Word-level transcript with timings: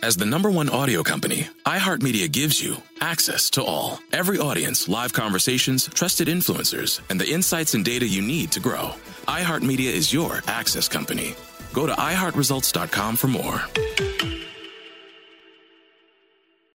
As 0.00 0.16
the 0.16 0.24
number 0.24 0.48
one 0.48 0.68
audio 0.68 1.02
company, 1.02 1.48
iHeartMedia 1.66 2.30
gives 2.30 2.62
you 2.62 2.76
access 3.00 3.50
to 3.50 3.64
all. 3.64 3.98
Every 4.12 4.38
audience, 4.38 4.88
live 4.88 5.12
conversations, 5.12 5.88
trusted 5.92 6.28
influencers, 6.28 7.00
and 7.10 7.20
the 7.20 7.28
insights 7.28 7.74
and 7.74 7.84
data 7.84 8.06
you 8.06 8.22
need 8.22 8.52
to 8.52 8.60
grow. 8.60 8.92
iHeartMedia 9.26 9.90
is 9.90 10.12
your 10.12 10.40
access 10.46 10.86
company. 10.86 11.34
Go 11.72 11.86
to 11.86 11.94
iHeartResults.com 11.94 13.16
for 13.16 13.26
more. 13.26 13.60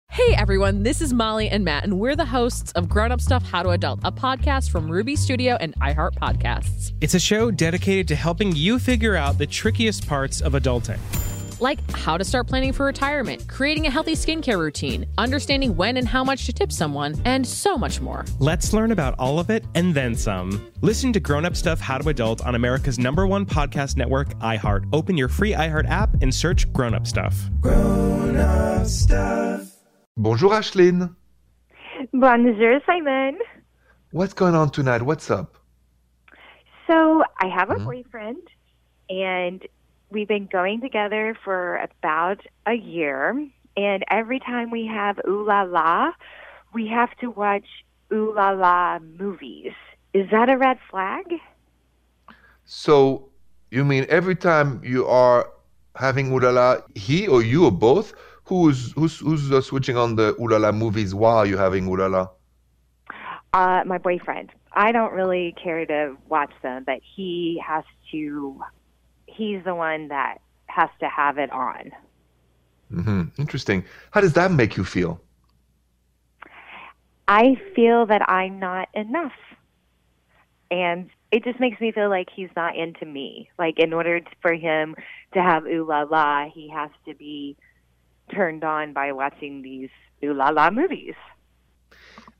Hey 0.09 0.35
everyone, 0.35 0.83
this 0.83 1.01
is 1.01 1.15
Molly 1.15 1.49
and 1.49 1.65
Matt, 1.65 1.85
and 1.85 2.01
we're 2.01 2.17
the 2.17 2.27
hosts 2.27 2.73
of 2.73 2.89
Grown 2.89 3.13
Up 3.13 3.21
Stuff 3.21 3.45
How 3.45 3.63
to 3.63 3.71
Adult, 3.71 4.01
a 4.05 4.13
podcast 4.13 4.71
from 4.71 4.91
Ruby 4.91 5.15
Studio 5.17 5.57
and 5.61 5.75
iHeart 5.77 6.17
Podcasts. 6.17 6.93
It's 7.01 7.15
a 7.15 7.21
show 7.21 7.51
dedicated 7.53 8.09
to 8.09 8.17
helping 8.17 8.55
you 8.55 8.79
figure 8.81 9.15
out 9.15 9.39
the 9.39 9.47
trickiest 9.47 10.07
parts 10.09 10.41
of 10.41 10.53
adulting. 10.55 10.99
Like 11.63 11.79
how 11.93 12.19
to 12.19 12.25
start 12.25 12.49
planning 12.49 12.73
for 12.73 12.85
retirement, 12.87 13.47
creating 13.47 13.87
a 13.87 13.91
healthy 13.91 14.15
skincare 14.15 14.59
routine, 14.59 15.07
understanding 15.17 15.77
when 15.77 15.97
and 15.97 16.09
how 16.09 16.25
much 16.25 16.45
to 16.47 16.53
tip 16.53 16.73
someone, 16.73 17.15
and 17.25 17.47
so 17.47 17.79
much 17.79 18.01
more. 18.01 18.25
Let's 18.41 18.73
learn 18.73 18.91
about 18.91 19.15
all 19.17 19.39
of 19.39 19.49
it 19.49 19.65
and 19.77 19.95
then 19.95 20.17
some. 20.17 20.73
Listen 20.81 21.13
to 21.13 21.21
Grown 21.21 21.45
Up 21.45 21.55
Stuff 21.55 21.79
How 21.79 21.99
to 21.99 22.09
Adult 22.09 22.45
on 22.45 22.57
America's 22.57 22.99
number 22.99 23.29
one 23.29 23.47
podcast 23.47 23.97
network, 23.97 24.31
iHeart. 24.41 24.89
Open 24.93 25.17
your 25.17 25.29
free 25.29 25.53
iHeart 25.53 25.89
app 25.89 26.21
and 26.21 26.35
search 26.35 26.71
Grown 26.73 26.95
Up 26.95 27.07
Stuff. 27.07 27.37
Grown 27.61 28.35
Up 28.35 28.85
Stuff. 28.85 29.69
Bonjour 30.17 30.51
Ashlyn. 30.51 31.15
Bonjour 32.13 32.81
Simon. 32.87 33.39
What's 34.11 34.35
going 34.35 34.57
on 34.57 34.71
tonight? 34.71 35.03
What's 35.03 35.31
up? 35.31 35.59
So 36.89 37.23
I 37.41 37.47
have 37.47 37.71
a 37.71 37.75
Mhm. 37.77 37.85
boyfriend, 37.85 38.43
and 39.09 39.63
we've 40.13 40.29
been 40.29 40.47
going 40.47 40.81
together 40.81 41.37
for 41.45 41.77
about 41.77 42.41
a 42.67 42.75
year. 42.75 43.49
And 43.77 44.05
every 44.11 44.39
time 44.39 44.71
we 44.71 44.87
have 44.87 45.19
ooh 45.27 45.45
la 45.47 45.63
la, 45.63 46.13
we 46.73 46.89
have 46.89 47.17
to 47.21 47.31
watch 47.31 47.67
ooh 48.13 48.33
la 48.35 48.51
la 48.51 48.99
movies. 48.99 49.73
Is 50.13 50.31
that 50.31 50.51
a 50.51 50.59
red 50.59 50.79
flag? 50.91 51.25
So 52.65 53.31
you 53.71 53.85
mean 53.85 54.07
every 54.09 54.37
time 54.37 54.81
you 54.85 55.07
are 55.07 55.51
having 55.97 56.31
ulala, 56.31 56.83
he 56.95 57.27
or 57.27 57.43
you 57.43 57.65
or 57.65 57.73
both, 57.73 58.13
who's 58.45 58.93
who's 58.93 59.19
who's 59.19 59.51
uh, 59.51 59.61
switching 59.61 59.97
on 59.97 60.17
the 60.17 60.35
ulala 60.35 60.75
movies 60.75 61.15
while 61.15 61.47
you're 61.47 61.59
having 61.59 61.87
ulala? 61.87 62.31
Uh, 63.55 63.83
my 63.87 63.99
boyfriend. 63.99 64.51
I 64.73 64.93
don't 64.93 65.13
really 65.13 65.55
care 65.63 65.85
to 65.85 66.17
watch 66.29 66.53
them, 66.63 66.85
but 66.85 67.01
he 67.17 67.63
has 67.67 67.85
to. 68.11 68.63
He's 69.37 69.65
the 69.65 69.75
one 69.75 70.09
that 70.09 70.39
has 70.67 70.91
to 71.01 71.09
have 71.09 71.39
it 71.39 71.51
on. 71.53 71.93
hmm 72.91 73.25
Interesting. 73.39 73.85
How 74.11 74.21
does 74.21 74.35
that 74.35 74.51
make 74.53 74.77
you 74.77 74.85
feel? 74.85 75.21
I 77.29 77.57
feel 77.75 78.07
that 78.07 78.29
I'm 78.29 78.59
not 78.59 78.89
enough. 78.95 79.33
And 80.71 81.11
it 81.31 81.45
just 81.45 81.61
makes 81.61 81.81
me 81.81 81.93
feel 81.93 82.09
like 82.09 82.29
he's 82.35 82.51
not 82.57 82.77
into 82.77 83.05
me. 83.07 83.51
Like, 83.59 83.79
in 83.79 83.93
order 83.93 84.21
for 84.41 84.55
him 84.55 84.95
to 85.35 85.43
have 85.43 85.65
ooh 85.67 85.87
la 85.89 86.03
la, 86.03 86.49
he 86.53 86.69
has 86.71 86.91
to 87.07 87.15
be 87.15 87.57
turned 88.35 88.65
on 88.65 88.93
by 88.93 89.13
watching 89.13 89.63
these 89.63 89.91
ooh 90.25 90.35
la 90.35 90.51
la 90.51 90.71
movies. 90.71 91.15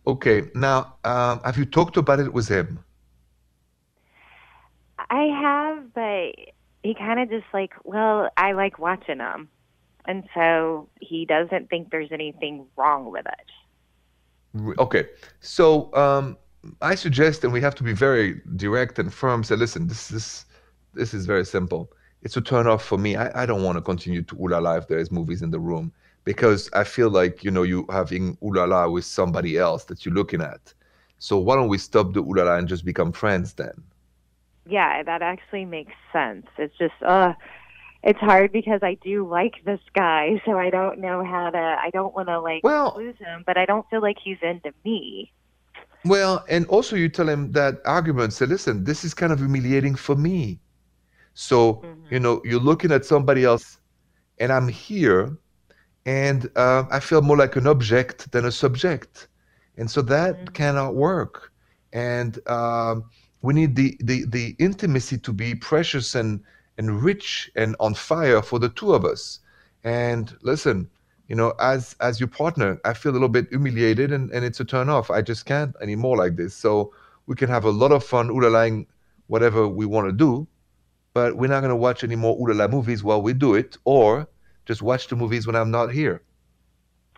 Okay. 0.07 0.51
Now, 0.55 0.97
um, 1.05 1.41
have 1.45 1.57
you 1.59 1.65
talked 1.65 1.97
about 1.97 2.21
it 2.21 2.33
with 2.33 2.49
him? 2.49 2.85
I 5.11 5.25
have, 5.43 5.93
but 5.95 6.53
he 6.83 6.95
kind 6.95 7.21
of 7.21 7.31
just 7.31 7.47
like, 7.53 7.73
well, 7.85 8.29
I 8.37 8.53
like 8.53 8.79
watching 8.79 9.19
them. 9.19 9.49
And 10.05 10.25
so 10.35 10.89
he 11.01 11.25
doesn't 11.25 11.71
think 11.71 11.91
there's 11.91 12.11
anything 12.11 12.67
wrong 12.77 13.11
with 13.11 13.27
it. 13.27 14.79
Okay. 14.79 15.07
So 15.41 15.95
um, 15.95 16.37
I 16.81 16.95
suggest, 16.95 17.45
and 17.45 17.53
we 17.53 17.61
have 17.61 17.75
to 17.77 17.85
be 17.85 17.93
very 17.93 18.41
direct 18.57 18.99
and 18.99 19.13
firm. 19.13 19.45
Say, 19.45 19.57
listen, 19.57 19.87
this 19.87 20.11
is 20.11 20.45
this 20.95 21.15
is 21.15 21.25
very 21.25 21.45
simple. 21.45 21.91
It's 22.23 22.37
a 22.37 22.41
turn 22.41 22.67
off 22.67 22.85
for 22.85 22.99
me. 22.99 23.17
I, 23.17 23.43
I 23.43 23.47
don't 23.47 23.63
want 23.63 23.77
to 23.79 23.83
continue 23.83 24.23
to 24.23 24.37
ulala 24.37 24.79
if 24.79 24.89
there 24.89 24.99
is 24.99 25.11
movies 25.11 25.43
in 25.43 25.51
the 25.51 25.59
room 25.61 25.93
because 26.25 26.71
I 26.73 26.85
feel 26.85 27.11
like 27.11 27.43
you 27.43 27.51
know 27.51 27.63
you 27.63 27.87
having 27.91 28.37
ulala 28.37 28.93
with 28.93 29.05
somebody 29.05 29.57
else 29.57 29.85
that 29.85 30.05
you're 30.05 30.15
looking 30.15 30.43
at. 30.43 30.75
So 31.19 31.39
why 31.39 31.55
don't 31.57 31.69
we 31.69 31.79
stop 31.79 32.13
the 32.13 32.23
ulala 32.23 32.59
and 32.59 32.69
just 32.69 32.85
become 32.85 33.13
friends 33.13 33.55
then? 33.55 33.83
Yeah, 34.73 35.03
that 35.03 35.21
actually 35.21 35.67
makes 35.67 35.93
sense. 36.15 36.47
It's 36.57 36.77
just, 36.79 36.95
uh, 37.07 37.35
it's 38.03 38.19
hard 38.19 38.53
because 38.53 38.81
I 38.83 38.95
do 39.05 39.29
like 39.29 39.57
this 39.67 39.81
guy, 39.95 40.41
so 40.47 40.59
I 40.59 40.71
don't 40.71 40.99
know 40.99 41.23
how 41.23 41.51
to. 41.51 41.59
I 41.59 41.91
don't 41.93 42.15
want 42.15 42.29
to 42.29 42.41
like 42.41 42.65
Well- 42.65 42.95
lose 42.97 43.19
him, 43.19 43.45
but 43.47 43.59
I 43.59 43.67
don't 43.67 43.87
feel 43.91 44.01
like 44.01 44.17
he's 44.25 44.39
into 44.43 44.73
me. 44.83 45.31
Well, 46.05 46.45
and 46.49 46.67
also 46.67 46.97
you 46.97 47.09
tell 47.09 47.29
him 47.29 47.53
that 47.53 47.75
argument. 47.85 48.33
Say, 48.33 48.47
listen, 48.47 48.83
this 48.83 49.05
is 49.05 49.13
kind 49.15 49.33
of 49.33 49.39
humiliating 49.39 49.95
for 49.95 50.17
me. 50.17 50.59
So 51.35 51.85
you 52.11 52.19
know 52.19 52.43
you're 52.45 52.67
looking 52.71 52.93
at 52.93 53.05
somebody 53.05 53.45
else, 53.45 53.79
and 54.41 54.51
I'm 54.53 54.69
here, 54.69 55.39
and 56.05 56.51
uh, 56.57 56.85
I 56.91 56.99
feel 56.99 57.23
more 57.23 57.37
like 57.37 57.55
an 57.57 57.67
object 57.67 58.33
than 58.33 58.45
a 58.47 58.53
subject, 58.53 59.29
and 59.79 59.89
so 59.89 60.03
that 60.03 60.55
cannot 60.55 60.95
work. 60.95 61.53
And 61.93 62.33
um, 62.49 63.05
we 63.43 63.53
need 63.53 63.77
the, 63.77 63.97
the 64.01 64.25
the 64.27 64.57
intimacy 64.59 65.19
to 65.19 65.33
be 65.33 65.55
precious 65.55 66.15
and 66.15 66.41
and 66.79 67.03
rich 67.03 67.51
and 67.57 67.77
on 67.81 67.95
fire 67.95 68.41
for 68.41 68.59
the 68.59 68.71
two 68.71 68.95
of 68.95 69.05
us. 69.05 69.41
And 69.85 70.35
listen, 70.43 70.89
you 71.29 71.35
know, 71.37 71.53
as 71.61 71.95
as 72.01 72.21
your 72.21 72.29
partner, 72.29 72.81
I 72.85 72.95
feel 72.95 73.13
a 73.13 73.15
little 73.15 73.29
bit 73.29 73.49
humiliated, 73.51 74.13
and 74.13 74.31
and 74.31 74.45
it's 74.45 74.61
a 74.61 74.65
turn 74.65 74.89
off. 74.89 75.11
I 75.11 75.23
just 75.23 75.45
can't 75.45 75.75
anymore 75.81 76.17
like 76.17 76.37
this. 76.37 76.55
So 76.55 76.95
we 77.27 77.35
can 77.35 77.49
have 77.49 77.65
a 77.65 77.71
lot 77.71 77.93
of 77.93 78.05
fun 78.05 78.29
ulalaing 78.29 78.87
whatever 79.27 79.67
we 79.67 79.87
want 79.87 80.09
to 80.09 80.13
do, 80.13 80.47
but 81.15 81.37
we're 81.37 81.49
not 81.49 81.61
going 81.61 81.71
to 81.71 81.77
watch 81.77 82.05
any 82.05 82.17
more 82.17 82.37
ulala 82.39 82.71
movies 82.71 83.03
while 83.03 83.23
we 83.23 83.33
do 83.33 83.55
it, 83.55 83.77
or 83.85 84.29
just 84.67 84.83
watch 84.83 85.09
the 85.09 85.17
movies 85.17 85.47
when 85.47 85.57
I'm 85.57 85.71
not 85.71 85.91
here. 85.93 86.23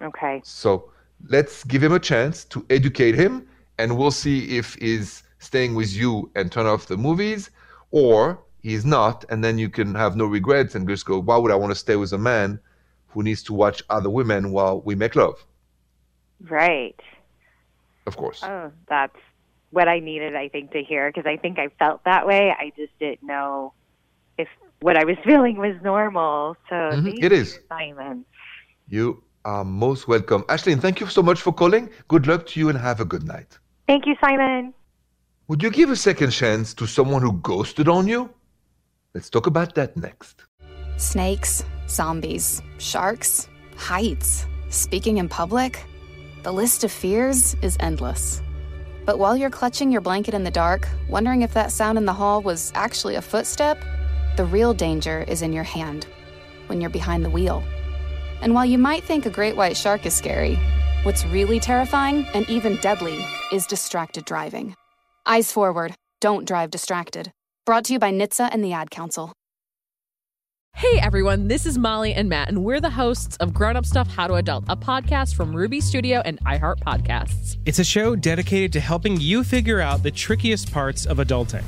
Okay. 0.00 0.40
So 0.44 0.90
let's 1.28 1.64
give 1.64 1.82
him 1.82 1.92
a 1.92 1.98
chance 1.98 2.44
to 2.46 2.64
educate 2.70 3.14
him, 3.14 3.46
and 3.78 3.98
we'll 3.98 4.10
see 4.10 4.56
if 4.56 4.74
he's 4.74 5.22
staying 5.44 5.74
with 5.74 5.92
you 5.92 6.30
and 6.34 6.50
turn 6.50 6.66
off 6.66 6.86
the 6.86 6.96
movies, 6.96 7.50
or 7.90 8.42
he's 8.62 8.84
not, 8.84 9.24
and 9.28 9.44
then 9.44 9.58
you 9.58 9.68
can 9.68 9.94
have 9.94 10.16
no 10.16 10.24
regrets 10.26 10.74
and 10.74 10.88
just 10.88 11.04
go, 11.06 11.18
why 11.20 11.36
would 11.36 11.52
I 11.52 11.56
want 11.56 11.70
to 11.70 11.78
stay 11.78 11.96
with 11.96 12.12
a 12.12 12.18
man 12.18 12.58
who 13.08 13.22
needs 13.22 13.42
to 13.44 13.52
watch 13.52 13.82
other 13.90 14.10
women 14.10 14.50
while 14.50 14.80
we 14.80 14.94
make 14.94 15.14
love? 15.14 15.44
Right. 16.40 16.98
Of 18.06 18.16
course. 18.16 18.40
Oh, 18.42 18.72
that's 18.88 19.16
what 19.70 19.88
I 19.88 19.98
needed, 19.98 20.34
I 20.34 20.48
think, 20.48 20.72
to 20.72 20.82
hear 20.82 21.10
because 21.10 21.26
I 21.26 21.36
think 21.36 21.58
I 21.58 21.68
felt 21.78 22.04
that 22.04 22.26
way. 22.26 22.50
I 22.50 22.72
just 22.76 22.92
didn't 22.98 23.22
know 23.22 23.74
if 24.38 24.48
what 24.80 24.96
I 24.96 25.04
was 25.04 25.16
feeling 25.24 25.56
was 25.56 25.76
normal. 25.82 26.56
So 26.68 26.74
Mhm, 26.74 27.04
thank 27.04 27.22
it 27.22 27.32
is. 27.32 27.58
Simon. 27.68 28.24
You 28.88 29.22
are 29.44 29.64
most 29.64 30.08
welcome. 30.08 30.42
Ashlyn, 30.44 30.80
thank 30.80 31.00
you 31.00 31.06
so 31.06 31.22
much 31.22 31.40
for 31.40 31.52
calling. 31.52 31.90
Good 32.08 32.26
luck 32.26 32.46
to 32.46 32.60
you 32.60 32.68
and 32.68 32.78
have 32.78 33.00
a 33.00 33.04
good 33.04 33.24
night. 33.24 33.58
Thank 33.86 34.06
you, 34.06 34.14
Simon. 34.24 34.74
Would 35.46 35.62
you 35.62 35.70
give 35.70 35.90
a 35.90 35.96
second 35.96 36.30
chance 36.30 36.72
to 36.72 36.86
someone 36.86 37.20
who 37.20 37.34
ghosted 37.34 37.86
on 37.86 38.08
you? 38.08 38.30
Let's 39.14 39.28
talk 39.28 39.46
about 39.46 39.74
that 39.74 39.94
next. 39.94 40.42
Snakes, 40.96 41.62
zombies, 41.86 42.62
sharks, 42.78 43.46
heights, 43.76 44.46
speaking 44.70 45.18
in 45.18 45.28
public. 45.28 45.84
The 46.44 46.52
list 46.52 46.82
of 46.82 46.90
fears 46.90 47.56
is 47.60 47.76
endless. 47.78 48.40
But 49.04 49.18
while 49.18 49.36
you're 49.36 49.50
clutching 49.50 49.92
your 49.92 50.00
blanket 50.00 50.32
in 50.32 50.44
the 50.44 50.50
dark, 50.50 50.88
wondering 51.10 51.42
if 51.42 51.52
that 51.52 51.72
sound 51.72 51.98
in 51.98 52.06
the 52.06 52.14
hall 52.14 52.40
was 52.40 52.72
actually 52.74 53.16
a 53.16 53.22
footstep, 53.22 53.84
the 54.38 54.46
real 54.46 54.72
danger 54.72 55.26
is 55.28 55.42
in 55.42 55.52
your 55.52 55.62
hand 55.62 56.06
when 56.68 56.80
you're 56.80 56.88
behind 56.88 57.22
the 57.22 57.28
wheel. 57.28 57.62
And 58.40 58.54
while 58.54 58.64
you 58.64 58.78
might 58.78 59.04
think 59.04 59.26
a 59.26 59.30
great 59.30 59.56
white 59.56 59.76
shark 59.76 60.06
is 60.06 60.14
scary, 60.14 60.58
what's 61.02 61.26
really 61.26 61.60
terrifying 61.60 62.26
and 62.32 62.48
even 62.48 62.76
deadly 62.76 63.22
is 63.52 63.66
distracted 63.66 64.24
driving. 64.24 64.74
Eyes 65.26 65.50
forward, 65.50 65.94
don't 66.20 66.46
drive 66.46 66.70
distracted. 66.70 67.32
Brought 67.64 67.86
to 67.86 67.94
you 67.94 67.98
by 67.98 68.12
NHTSA 68.12 68.50
and 68.52 68.62
the 68.62 68.74
Ad 68.74 68.90
Council. 68.90 69.32
Hey 70.76 70.98
everyone, 71.00 71.48
this 71.48 71.64
is 71.64 71.78
Molly 71.78 72.12
and 72.12 72.28
Matt, 72.28 72.48
and 72.48 72.62
we're 72.62 72.80
the 72.80 72.90
hosts 72.90 73.38
of 73.38 73.54
Grown 73.54 73.74
Up 73.74 73.86
Stuff 73.86 74.08
How 74.08 74.26
to 74.26 74.34
Adult, 74.34 74.64
a 74.68 74.76
podcast 74.76 75.34
from 75.34 75.56
Ruby 75.56 75.80
Studio 75.80 76.20
and 76.26 76.38
iHeart 76.44 76.80
Podcasts. 76.80 77.56
It's 77.64 77.78
a 77.78 77.84
show 77.84 78.14
dedicated 78.14 78.70
to 78.74 78.80
helping 78.80 79.18
you 79.18 79.44
figure 79.44 79.80
out 79.80 80.02
the 80.02 80.10
trickiest 80.10 80.70
parts 80.70 81.06
of 81.06 81.16
adulting. 81.18 81.64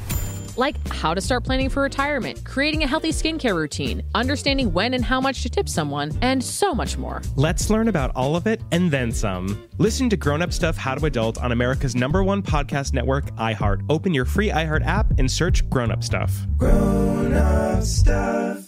Like 0.56 0.76
how 0.88 1.12
to 1.14 1.20
start 1.20 1.44
planning 1.44 1.68
for 1.68 1.82
retirement, 1.82 2.44
creating 2.44 2.82
a 2.82 2.86
healthy 2.86 3.10
skincare 3.10 3.54
routine, 3.54 4.02
understanding 4.14 4.72
when 4.72 4.94
and 4.94 5.04
how 5.04 5.20
much 5.20 5.42
to 5.42 5.50
tip 5.50 5.68
someone, 5.68 6.12
and 6.22 6.42
so 6.42 6.74
much 6.74 6.96
more. 6.96 7.22
Let's 7.36 7.68
learn 7.70 7.88
about 7.88 8.10
all 8.16 8.36
of 8.36 8.46
it 8.46 8.60
and 8.72 8.90
then 8.90 9.12
some. 9.12 9.68
Listen 9.78 10.08
to 10.10 10.16
Grown 10.16 10.42
Up 10.42 10.52
Stuff 10.52 10.76
How 10.76 10.94
to 10.94 11.06
Adult 11.06 11.38
on 11.38 11.52
America's 11.52 11.94
number 11.94 12.24
one 12.24 12.42
podcast 12.42 12.92
network, 12.92 13.30
iHeart. 13.36 13.84
Open 13.88 14.14
your 14.14 14.24
free 14.24 14.48
iHeart 14.48 14.86
app 14.86 15.06
and 15.18 15.30
search 15.30 15.68
Grown 15.68 15.90
Up 15.90 16.02
Stuff. 16.02 16.32
Grown 16.56 17.34
up 17.34 17.82
stuff. 17.82 18.62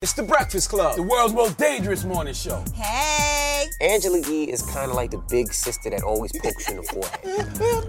It's 0.00 0.12
the 0.12 0.22
Breakfast 0.22 0.68
Club, 0.68 0.96
the 0.96 1.02
world's 1.02 1.32
most 1.32 1.56
dangerous 1.56 2.04
morning 2.04 2.34
show. 2.34 2.62
Hey! 2.74 3.64
Angela 3.80 4.20
Yee 4.28 4.50
is 4.50 4.60
kind 4.62 4.90
of 4.90 4.96
like 4.96 5.10
the 5.10 5.18
big 5.30 5.52
sister 5.52 5.90
that 5.90 6.02
always 6.02 6.30
pokes 6.32 6.68
you 6.68 6.76
in 6.76 6.82
the 6.82 6.88
forehead. 6.92 7.20